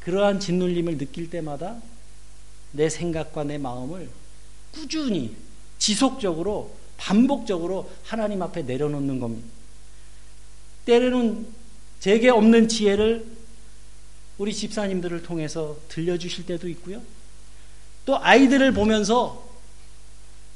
그러한 0.00 0.40
짓눌림을 0.40 0.98
느낄 0.98 1.28
때마다 1.28 1.80
내 2.72 2.88
생각과 2.88 3.44
내 3.44 3.58
마음을 3.58 4.08
꾸준히 4.72 5.36
지속적으로 5.78 6.76
반복적으로 6.96 7.90
하나님 8.04 8.42
앞에 8.42 8.62
내려놓는 8.62 9.20
겁니다. 9.20 9.48
때로는 10.84 11.46
제게 12.00 12.30
없는 12.30 12.68
지혜를 12.68 13.26
우리 14.38 14.54
집사님들을 14.54 15.22
통해서 15.22 15.76
들려주실 15.88 16.46
때도 16.46 16.68
있고요. 16.70 17.02
또 18.06 18.18
아이들을 18.18 18.72
보면서 18.72 19.49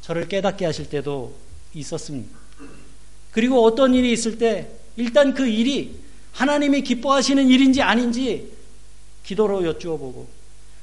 저를 0.04 0.28
깨닫게 0.28 0.66
하실 0.66 0.90
때도 0.90 1.34
있었습니다. 1.72 2.38
그리고 3.30 3.64
어떤 3.64 3.94
일이 3.94 4.12
있을 4.12 4.36
때 4.36 4.68
일단 4.96 5.32
그 5.32 5.46
일이 5.46 5.98
하나님이 6.32 6.82
기뻐하시는 6.82 7.48
일인지 7.48 7.80
아닌지 7.80 8.52
기도로 9.24 9.64
여쭈어 9.64 9.96
보고 9.96 10.28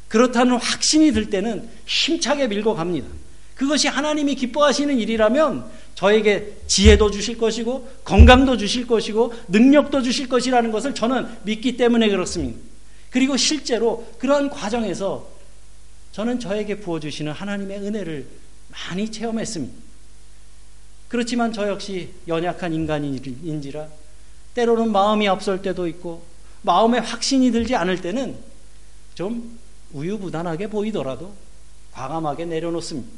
그렇다는 0.08 0.58
확신이 0.58 1.12
들 1.12 1.30
때는 1.30 1.70
힘차게 1.86 2.48
밀고 2.48 2.74
갑니다. 2.74 3.08
그것이 3.54 3.88
하나님이 3.88 4.34
기뻐하시는 4.34 4.98
일이라면 4.98 5.70
저에게 5.94 6.58
지혜도 6.66 7.12
주실 7.12 7.38
것이고 7.38 7.88
건강도 8.04 8.58
주실 8.58 8.88
것이고 8.88 9.36
능력도 9.50 10.02
주실 10.02 10.30
것이라는 10.30 10.72
것을 10.72 10.96
저는 10.96 11.28
믿기 11.44 11.78
때문에 11.78 12.10
그렇습니다. 12.10 12.60
그리고 13.12 13.38
실제로 13.38 14.08
그러한 14.18 14.50
과정에서 14.50 15.30
저는 16.12 16.40
저에게 16.40 16.80
부어주시는 16.80 17.32
하나님의 17.34 17.78
은혜를 17.82 18.41
많이 18.72 19.12
체험했습니다. 19.12 19.82
그렇지만 21.08 21.52
저 21.52 21.68
역시 21.68 22.10
연약한 22.28 22.74
인간인지라 22.74 23.88
때로는 24.54 24.92
마음이 24.92 25.28
앞설 25.28 25.62
때도 25.62 25.88
있고 25.88 26.24
마음에 26.62 27.00
확신이 27.00 27.52
들지 27.52 27.76
않을 27.76 28.02
때는 28.02 28.38
좀 29.14 29.60
우유부단하게 29.94 30.68
보이더라도 30.68 31.34
과감하게 31.92 32.46
내려놓습니다. 32.46 33.10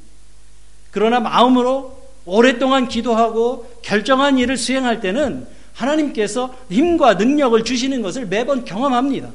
그러나 0.92 1.20
마음으로 1.20 2.02
오랫동안 2.26 2.88
기도하고 2.88 3.80
결정한 3.82 4.40
일을 4.40 4.58
수행할 4.58 5.02
때는 5.02 5.48
하나님께서 5.74 6.56
힘과 6.70 7.16
능력을 7.16 7.64
주시는 7.64 8.02
것을 8.02 8.26
매번 8.28 8.64
경험합니다. 8.64 9.32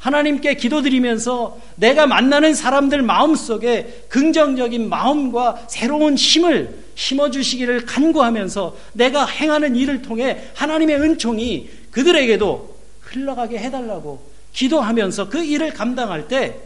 하나님께 0.00 0.54
기도드리면서 0.54 1.60
내가 1.76 2.06
만나는 2.06 2.54
사람들 2.54 3.02
마음 3.02 3.34
속에 3.34 4.06
긍정적인 4.08 4.88
마음과 4.88 5.66
새로운 5.68 6.16
힘을 6.16 6.84
심어주시기를 6.94 7.84
간구하면서 7.84 8.76
내가 8.94 9.26
행하는 9.26 9.76
일을 9.76 10.00
통해 10.00 10.48
하나님의 10.54 11.00
은총이 11.00 11.68
그들에게도 11.90 12.76
흘러가게 13.02 13.58
해달라고 13.58 14.30
기도하면서 14.54 15.28
그 15.28 15.44
일을 15.44 15.74
감당할 15.74 16.28
때 16.28 16.58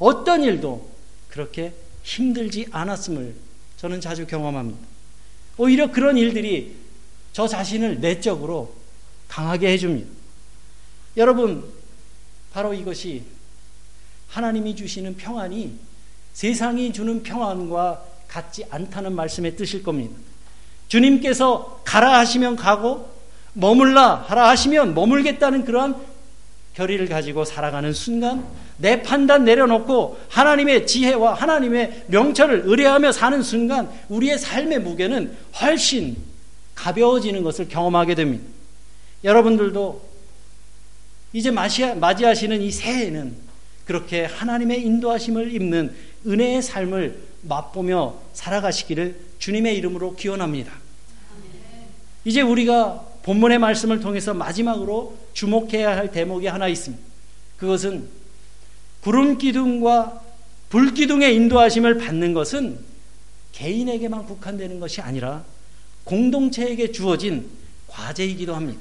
어떤 0.00 0.42
일도 0.42 0.90
그렇게 1.28 1.72
힘들지 2.02 2.66
않았음을 2.72 3.34
저는 3.76 4.00
자주 4.00 4.26
경험합니다. 4.26 4.80
오히려 5.56 5.92
그런 5.92 6.18
일들이 6.18 6.74
저 7.32 7.46
자신을 7.46 8.00
내적으로 8.00 8.74
강하게 9.28 9.68
해줍니다. 9.72 10.08
여러분, 11.16 11.75
바로 12.56 12.72
이것이 12.72 13.22
하나님이 14.28 14.74
주시는 14.74 15.18
평안이 15.18 15.74
세상이 16.32 16.90
주는 16.90 17.22
평안과 17.22 18.02
같지 18.28 18.64
않다는 18.70 19.14
말씀의 19.14 19.56
뜻일 19.56 19.82
겁니다. 19.82 20.16
주님께서 20.88 21.82
가라 21.84 22.18
하시면 22.18 22.56
가고 22.56 23.10
머물라 23.52 24.24
하라 24.28 24.48
하시면 24.48 24.94
머물겠다는 24.94 25.66
그러한 25.66 25.96
결의를 26.72 27.10
가지고 27.10 27.44
살아가는 27.44 27.92
순간 27.92 28.46
내 28.78 29.02
판단 29.02 29.44
내려놓고 29.44 30.18
하나님의 30.30 30.86
지혜와 30.86 31.34
하나님의 31.34 32.04
명철을 32.06 32.62
의뢰하며 32.64 33.12
사는 33.12 33.42
순간 33.42 33.90
우리의 34.08 34.38
삶의 34.38 34.80
무게는 34.80 35.36
훨씬 35.60 36.16
가벼워지는 36.74 37.42
것을 37.42 37.68
경험하게 37.68 38.14
됩니다. 38.14 38.44
여러분들도 39.24 40.15
이제 41.36 41.50
맞이하시는 41.50 42.62
이 42.62 42.70
새해에는 42.70 43.36
그렇게 43.84 44.24
하나님의 44.24 44.80
인도하심을 44.86 45.54
입는 45.54 45.94
은혜의 46.26 46.62
삶을 46.62 47.20
맛보며 47.42 48.14
살아가시기를 48.32 49.20
주님의 49.38 49.76
이름으로 49.76 50.16
기원합니다. 50.16 50.72
이제 52.24 52.40
우리가 52.40 53.04
본문의 53.22 53.58
말씀을 53.58 54.00
통해서 54.00 54.32
마지막으로 54.32 55.14
주목해야 55.34 55.94
할 55.94 56.10
대목이 56.10 56.46
하나 56.46 56.68
있습니다. 56.68 57.04
그것은 57.58 58.08
구름 59.02 59.36
기둥과 59.36 60.22
불 60.70 60.94
기둥의 60.94 61.34
인도하심을 61.34 61.98
받는 61.98 62.32
것은 62.32 62.78
개인에게만 63.52 64.24
국한되는 64.24 64.80
것이 64.80 65.02
아니라 65.02 65.44
공동체에게 66.04 66.92
주어진 66.92 67.46
과제이기도 67.88 68.54
합니다. 68.54 68.80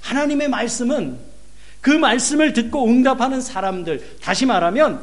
하나님의 0.00 0.48
말씀은 0.48 1.35
그 1.80 1.90
말씀을 1.90 2.52
듣고 2.52 2.86
응답하는 2.86 3.40
사람들, 3.40 4.18
다시 4.20 4.46
말하면 4.46 5.00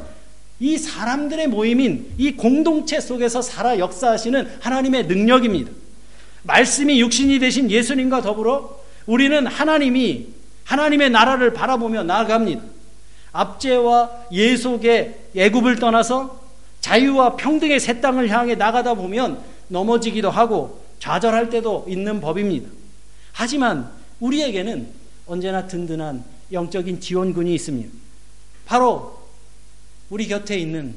이 0.60 0.78
사람들의 0.78 1.48
모임인 1.48 2.12
이 2.18 2.32
공동체 2.32 3.00
속에서 3.00 3.42
살아 3.42 3.78
역사하시는 3.78 4.58
하나님의 4.60 5.06
능력입니다. 5.06 5.70
말씀이 6.42 7.00
육신이 7.00 7.38
되신 7.38 7.70
예수님과 7.70 8.22
더불어 8.22 8.78
우리는 9.06 9.46
하나님이 9.46 10.28
하나님의 10.64 11.10
나라를 11.10 11.52
바라보며 11.52 12.04
나아갑니다. 12.04 12.62
압제와 13.32 14.10
예속의 14.30 15.16
애굽을 15.36 15.76
떠나서 15.76 16.40
자유와 16.80 17.36
평등의 17.36 17.80
새 17.80 18.00
땅을 18.00 18.28
향해 18.28 18.54
나가다 18.54 18.94
보면 18.94 19.40
넘어지기도 19.68 20.30
하고 20.30 20.84
좌절할 21.00 21.50
때도 21.50 21.86
있는 21.88 22.20
법입니다. 22.20 22.68
하지만 23.32 23.90
우리에게는 24.20 24.88
언제나 25.26 25.66
든든한 25.66 26.24
영적인 26.52 27.00
지원군이 27.00 27.54
있습니다. 27.54 27.90
바로 28.66 29.18
우리 30.10 30.26
곁에 30.26 30.56
있는 30.58 30.94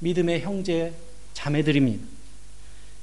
믿음의 0.00 0.40
형제 0.42 0.92
자매들입니다. 1.34 2.04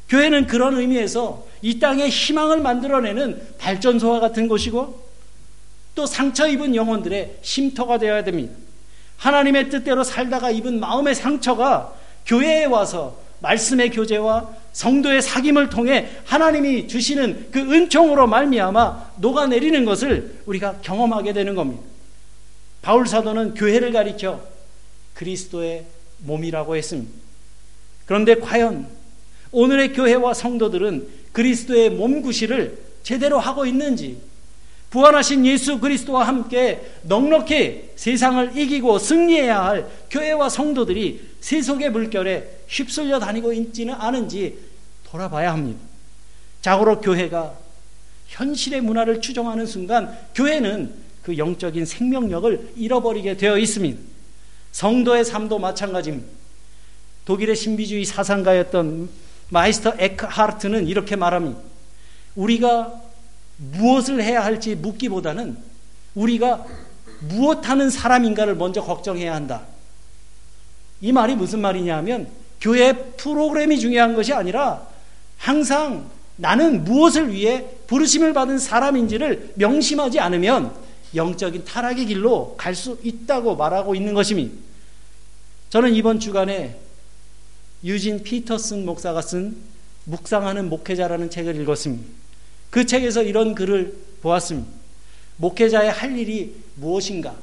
교회는 0.09 0.47
그런 0.47 0.77
의미에서 0.77 1.47
이 1.61 1.79
땅에 1.79 2.07
희망을 2.07 2.61
만들어내는 2.61 3.57
발전소와 3.57 4.19
같은 4.19 4.47
곳이고 4.47 5.01
또 5.95 6.05
상처 6.05 6.47
입은 6.47 6.75
영혼들의 6.75 7.39
쉼터가 7.41 7.97
되어야 7.99 8.23
됩니다. 8.23 8.53
하나님의 9.17 9.69
뜻대로 9.69 10.03
살다가 10.03 10.51
입은 10.51 10.79
마음의 10.79 11.15
상처가 11.15 11.93
교회에 12.25 12.65
와서 12.65 13.22
말씀의 13.43 13.91
교제와 13.91 14.49
성도의 14.71 15.21
사귐을 15.21 15.69
통해 15.69 16.09
하나님이 16.25 16.87
주시는 16.87 17.49
그 17.51 17.59
은총으로 17.59 18.25
말미암아 18.25 19.11
녹아내리는 19.19 19.85
것을 19.85 20.39
우리가 20.45 20.79
경험하게 20.81 21.33
되는 21.33 21.53
겁니다. 21.53 21.83
바울 22.81 23.05
사도는 23.05 23.53
교회를 23.53 23.91
가리켜 23.91 24.41
그리스도의 25.13 25.85
몸이라고 26.19 26.75
했습니다. 26.75 27.11
그런데 28.05 28.35
과연 28.35 28.87
오늘의 29.51 29.93
교회와 29.93 30.33
성도들은 30.33 31.07
그리스도의 31.33 31.91
몸 31.91 32.21
구실을 32.21 32.77
제대로 33.03 33.39
하고 33.39 33.65
있는지 33.65 34.21
부활하신 34.93 35.43
예수 35.47 35.79
그리스도와 35.79 36.27
함께 36.27 36.79
넉넉히 37.01 37.93
세상을 37.95 38.55
이기고 38.55 38.99
승리해야 38.99 39.65
할 39.65 39.89
교회와 40.11 40.49
성도들이 40.49 41.31
세속의 41.41 41.89
물결에 41.89 42.65
휩쓸려 42.67 43.19
다니고 43.19 43.53
있지는 43.53 43.95
않은지 43.95 44.59
돌아봐야 45.09 45.51
합니다. 45.51 45.79
자고로 46.61 47.01
교회가 47.01 47.57
현실의 48.27 48.81
문화를 48.81 49.19
추정하는 49.19 49.65
순간 49.65 50.15
교회는 50.35 50.93
그 51.23 51.39
영적인 51.39 51.87
생명력을 51.87 52.73
잃어버리게 52.75 53.37
되어 53.37 53.57
있습니다. 53.57 53.99
성도의 54.73 55.25
삶도 55.25 55.57
마찬가지입니다. 55.57 56.27
독일의 57.25 57.55
신비주의 57.55 58.05
사상가였던 58.05 59.09
마이스터 59.49 59.95
에크하르트는 59.97 60.87
이렇게 60.87 61.15
말합니다. 61.15 61.59
우리가 62.35 63.02
무엇을 63.57 64.21
해야 64.21 64.43
할지 64.43 64.75
묻기보다는 64.75 65.57
우리가 66.15 66.65
무엇하는 67.21 67.89
사람인가를 67.89 68.55
먼저 68.55 68.81
걱정해야 68.81 69.33
한다. 69.33 69.63
이 71.01 71.11
말이 71.11 71.35
무슨 71.35 71.59
말이냐 71.61 71.97
하면 71.97 72.27
교회 72.59 72.93
프로그램이 72.93 73.79
중요한 73.79 74.15
것이 74.15 74.33
아니라 74.33 74.87
항상 75.37 76.09
나는 76.35 76.83
무엇을 76.83 77.31
위해 77.31 77.65
부르심을 77.87 78.33
받은 78.33 78.57
사람인지를 78.57 79.53
명심하지 79.55 80.19
않으면 80.19 80.73
영적인 81.13 81.65
타락의 81.65 82.05
길로 82.07 82.55
갈 82.57 82.73
수 82.73 82.99
있다고 83.03 83.55
말하고 83.55 83.95
있는 83.95 84.13
것입니다. 84.13 84.55
저는 85.69 85.93
이번 85.93 86.19
주간에 86.19 86.79
유진 87.83 88.23
피터슨 88.23 88.85
목사가 88.85 89.21
쓴 89.21 89.55
묵상하는 90.05 90.69
목회자라는 90.69 91.29
책을 91.29 91.59
읽었습니다. 91.61 92.22
그 92.73 92.87
책에서 92.87 93.21
이런 93.21 93.53
글을 93.53 93.95
보았습니다. 94.23 94.67
목회자의 95.37 95.91
할 95.91 96.17
일이 96.17 96.55
무엇인가? 96.73 97.35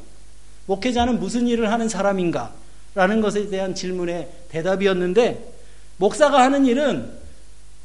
목회자는 0.67 1.21
무슨 1.21 1.47
일을 1.47 1.71
하는 1.71 1.89
사람인가? 1.89 2.53
라는 2.97 3.21
것에 3.21 3.49
대한 3.49 3.77
질문에 3.77 4.29
대답이었는데, 4.49 5.53
목사가 5.99 6.43
하는 6.43 6.67
일은 6.67 7.13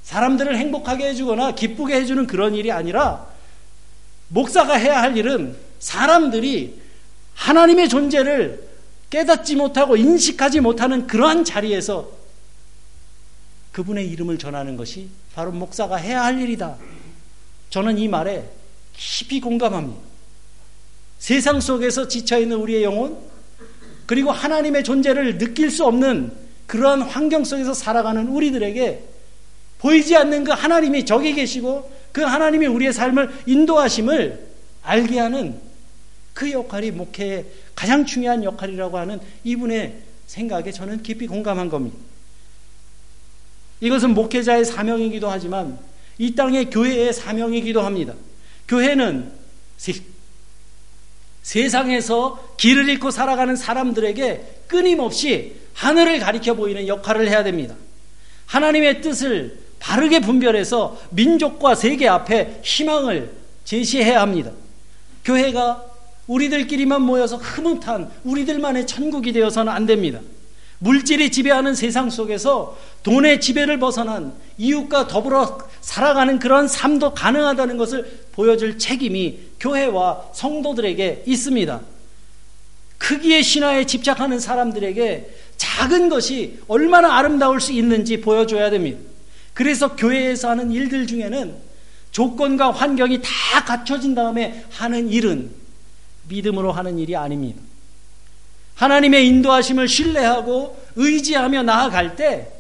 사람들을 0.02 0.58
행복하게 0.58 1.10
해주거나 1.10 1.54
기쁘게 1.54 1.94
해주는 1.98 2.26
그런 2.26 2.56
일이 2.56 2.72
아니라, 2.72 3.28
목사가 4.30 4.74
해야 4.74 5.04
할 5.04 5.16
일은 5.16 5.56
사람들이 5.78 6.82
하나님의 7.36 7.90
존재를 7.90 8.68
깨닫지 9.12 9.56
못하고 9.56 9.98
인식하지 9.98 10.62
못하는 10.62 11.06
그러한 11.06 11.46
자리에서 11.46 12.10
그분의 13.72 14.10
이름을 14.10 14.40
전하는 14.40 14.78
것이 14.78 15.10
바로 15.36 15.52
목사가 15.52 15.98
해야 15.98 16.24
할 16.24 16.42
일이다. 16.42 16.95
저는 17.70 17.98
이 17.98 18.08
말에 18.08 18.50
깊이 18.94 19.42
공감합니다. 19.42 20.00
세상 21.20 21.60
속에서 21.60 22.08
지쳐있는 22.08 22.58
우리의 22.58 22.84
영혼, 22.84 23.18
그리고 24.06 24.32
하나님의 24.32 24.84
존재를 24.84 25.38
느낄 25.38 25.72
수 25.72 25.86
없는 25.86 26.32
그러한 26.68 27.02
환경 27.02 27.44
속에서 27.44 27.74
살아가는 27.74 28.28
우리들에게 28.28 29.04
보이지 29.80 30.16
않는 30.16 30.44
그 30.44 30.52
하나님이 30.52 31.06
저기 31.06 31.34
계시고 31.34 31.92
그 32.12 32.22
하나님이 32.22 32.68
우리의 32.68 32.94
삶을 32.94 33.30
인도하심을 33.46 34.48
알게 34.84 35.20
하는 35.20 35.60
그 36.34 36.52
역할이 36.52 36.92
목회의 36.92 37.46
가장 37.76 38.06
중요한 38.06 38.44
역할이라고 38.44 38.98
하는 38.98 39.20
이분의 39.44 39.96
생각에 40.28 40.72
저는 40.72 41.04
깊이 41.04 41.28
공감한 41.28 41.70
겁니다. 41.70 41.98
이것은 43.80 44.14
목회자의 44.14 44.66
사명이기도 44.66 45.30
하지만 45.30 45.78
이 46.18 46.36
땅의 46.36 46.70
교회의 46.70 47.14
사명이기도 47.14 47.82
합니다. 47.82 48.14
교회는 48.68 49.32
세상에서 51.42 52.56
길을 52.58 52.90
잃고 52.90 53.12
살아가는 53.12 53.56
사람들에게 53.56 54.64
끊임없이 54.68 55.56
하늘을 55.74 56.20
가리켜 56.20 56.56
보이는 56.56 56.88
역할을 56.88 57.30
해야 57.30 57.44
됩니다. 57.44 57.76
하나님의 58.48 59.02
뜻을 59.02 59.60
바르게 59.80 60.22
분별해서 60.22 61.00
민족과 61.12 61.76
세계 61.76 62.08
앞에 62.08 62.62
희망을 62.64 63.32
제시해야 63.66 64.22
합니다. 64.22 64.52
교회가 65.24 65.86
우리들끼리만 66.28 67.02
모여서 67.02 67.38
흐뭇한 67.38 68.10
우리들만의 68.24 68.88
천국이 68.88 69.32
되어서는 69.32 69.72
안 69.72 69.86
됩니다. 69.86 70.20
물질이 70.86 71.32
지배하는 71.32 71.74
세상 71.74 72.12
속에서 72.12 72.78
돈의 73.02 73.42
지배를 73.42 73.80
벗어난 73.80 74.34
이웃과 74.60 75.08
더불어 75.08 75.58
살아가는 75.82 76.38
그런 76.38 76.68
삶도 76.68 77.16
가능하다는 77.16 77.78
것을 77.78 78.28
보여줄 78.34 78.78
책임이 78.78 79.40
교회와 79.60 80.30
성도들에게 80.34 81.24
있습니다. 81.26 81.82
크기의 83.00 83.42
신화에 83.44 83.88
집착하는 83.88 84.40
사람들에게 84.40 85.36
작은 85.58 86.10
것이 86.10 86.60
얼마나 86.68 87.18
아름다울 87.18 87.60
수 87.60 87.72
있는지 87.74 88.22
보여줘야 88.22 88.70
됩니다. 88.70 89.00
그래서 89.56 89.96
교회에서 89.96 90.52
하는 90.52 90.72
일들 90.72 91.08
중에는 91.08 91.56
조건과 92.12 92.72
환경이 92.72 93.22
다 93.24 93.66
갖춰진 93.66 94.14
다음에 94.14 94.64
하는 94.70 95.10
일은 95.10 95.50
믿음으로 96.30 96.72
하는 96.72 97.00
일이 97.00 97.16
아닙니다. 97.16 97.60
하나님의 98.76 99.28
인도하심을 99.28 99.88
신뢰하고 99.88 100.86
의지하며 100.96 101.64
나아갈 101.64 102.16
때 102.16 102.52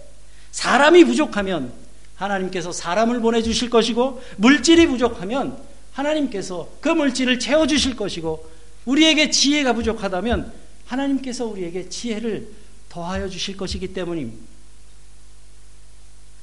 사람이 0.51 1.03
부족하면 1.05 1.71
하나님께서 2.15 2.71
사람을 2.71 3.19
보내주실 3.19 3.69
것이고 3.69 4.21
물질이 4.37 4.87
부족하면 4.87 5.57
하나님께서 5.91 6.69
그 6.81 6.89
물질을 6.89 7.39
채워주실 7.39 7.95
것이고 7.95 8.49
우리에게 8.85 9.29
지혜가 9.29 9.73
부족하다면 9.73 10.51
하나님께서 10.85 11.45
우리에게 11.45 11.89
지혜를 11.89 12.47
더하여 12.89 13.27
주실 13.27 13.57
것이기 13.57 13.89
때문입니다. 13.93 14.45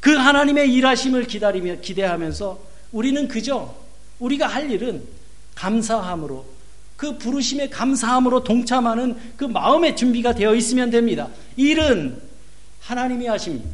그 0.01 0.15
하나님의 0.15 0.73
일하심을 0.75 1.27
기다리며 1.27 1.77
기대하면서 1.77 2.59
우리는 2.91 3.29
그저 3.29 3.75
우리가 4.19 4.47
할 4.47 4.71
일은 4.71 5.05
감사함으로 5.55 6.52
그 7.03 7.19
부르심에 7.19 7.69
감사함으로 7.69 8.45
동참하는 8.45 9.17
그 9.37 9.45
마음의 9.45 9.97
준비가 9.97 10.37
되어 10.37 10.55
있으면 10.55 10.89
됩니다. 10.91 11.27
일은 11.57 12.23
하나님이 12.79 13.27
하십니다. 13.27 13.69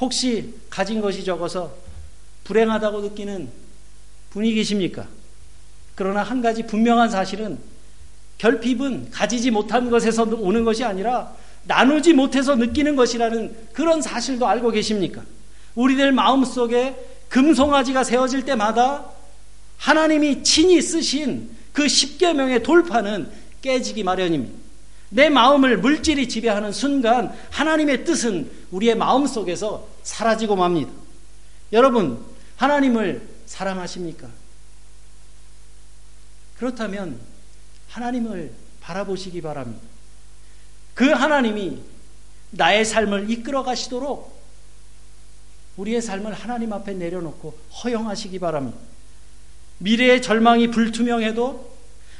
혹시 0.00 0.54
가진 0.70 1.00
것이 1.00 1.24
적어서 1.24 1.74
불행하다고 2.44 3.00
느끼는 3.00 3.50
분이 4.30 4.54
계십니까? 4.54 5.08
그러나 5.96 6.22
한 6.22 6.40
가지 6.40 6.68
분명한 6.68 7.10
사실은 7.10 7.58
결핍은 8.38 9.10
가지지 9.10 9.50
못한 9.50 9.90
것에서 9.90 10.22
오는 10.22 10.62
것이 10.62 10.84
아니라 10.84 11.34
나누지 11.64 12.12
못해서 12.12 12.54
느끼는 12.54 12.94
것이라는 12.94 13.56
그런 13.72 14.02
사실도 14.02 14.46
알고 14.46 14.70
계십니까? 14.70 15.24
우리들 15.74 16.12
마음 16.12 16.44
속에 16.44 16.94
금송아지가 17.28 18.04
세워질 18.04 18.44
때마다 18.44 19.10
하나님이 19.82 20.44
친히 20.44 20.80
쓰신 20.80 21.50
그 21.72 21.88
십계명의 21.88 22.62
돌파는 22.62 23.28
깨지기 23.62 24.04
마련입니다. 24.04 24.56
내 25.10 25.28
마음을 25.28 25.76
물질이 25.78 26.28
지배하는 26.28 26.70
순간 26.70 27.36
하나님의 27.50 28.04
뜻은 28.04 28.48
우리의 28.70 28.94
마음 28.94 29.26
속에서 29.26 29.88
사라지고 30.04 30.54
맙니다. 30.54 30.92
여러분, 31.72 32.24
하나님을 32.56 33.28
사랑하십니까? 33.46 34.28
그렇다면 36.58 37.18
하나님을 37.88 38.52
바라보시기 38.80 39.42
바랍니다. 39.42 39.82
그 40.94 41.10
하나님이 41.10 41.82
나의 42.52 42.84
삶을 42.84 43.30
이끌어 43.30 43.64
가시도록 43.64 44.40
우리의 45.76 46.00
삶을 46.00 46.34
하나님 46.34 46.72
앞에 46.72 46.92
내려놓고 46.92 47.58
허용하시기 47.82 48.38
바랍니다. 48.38 48.91
미래의 49.82 50.22
절망이 50.22 50.68
불투명해도 50.68 51.72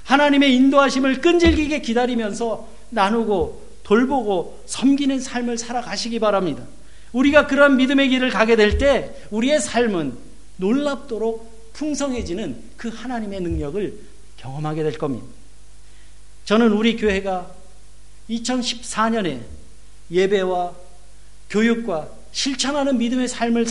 하나님의 0.04 0.54
인도하심을 0.54 1.20
끈질기게 1.20 1.80
기다리면서 1.80 2.68
나누고 2.90 3.62
돌보고 3.84 4.62
섬기는 4.66 5.20
삶을 5.20 5.58
살아가시기 5.58 6.18
바랍니다. 6.18 6.64
우리가 7.12 7.46
그런 7.46 7.76
믿음의 7.76 8.08
길을 8.08 8.30
가게 8.30 8.56
될 8.56 8.78
때 8.78 9.14
우리의 9.30 9.60
삶은 9.60 10.16
놀랍도록 10.56 11.72
풍성해지는 11.74 12.56
그 12.76 12.88
하나님의 12.88 13.40
능력을 13.40 13.98
경험하게 14.38 14.82
될 14.82 14.98
겁니다. 14.98 15.26
저는 16.44 16.72
우리 16.72 16.96
교회가 16.96 17.50
2014년에 18.28 19.40
예배와 20.10 20.74
교육과 21.50 22.10
실천하는 22.32 22.98
믿음의 22.98 23.28
삶을 23.28 23.66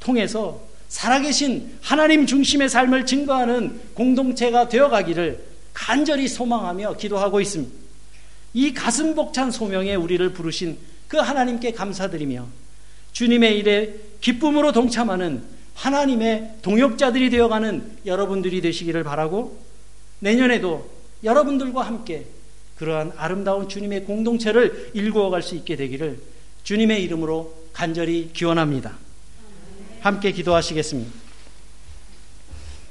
통해서 0.00 0.62
살아계신 0.92 1.78
하나님 1.80 2.26
중심의 2.26 2.68
삶을 2.68 3.06
증거하는 3.06 3.80
공동체가 3.94 4.68
되어가기를 4.68 5.42
간절히 5.72 6.28
소망하며 6.28 6.98
기도하고 6.98 7.40
있습니다. 7.40 7.72
이 8.52 8.74
가슴 8.74 9.14
벅찬 9.14 9.50
소명에 9.50 9.94
우리를 9.94 10.32
부르신 10.34 10.76
그 11.08 11.16
하나님께 11.16 11.72
감사드리며 11.72 12.46
주님의 13.12 13.58
일에 13.58 13.94
기쁨으로 14.20 14.72
동참하는 14.72 15.42
하나님의 15.74 16.56
동역자들이 16.60 17.30
되어가는 17.30 18.00
여러분들이 18.04 18.60
되시기를 18.60 19.02
바라고 19.02 19.58
내년에도 20.18 20.90
여러분들과 21.24 21.80
함께 21.82 22.26
그러한 22.76 23.12
아름다운 23.16 23.66
주님의 23.66 24.04
공동체를 24.04 24.90
일구어갈 24.92 25.42
수 25.42 25.54
있게 25.54 25.74
되기를 25.74 26.20
주님의 26.64 27.02
이름으로 27.02 27.54
간절히 27.72 28.30
기원합니다. 28.34 28.98
함께 30.02 30.32
기도하시겠습니다. 30.32 31.21